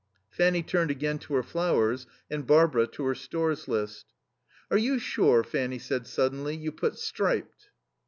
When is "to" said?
1.19-1.35, 2.87-3.03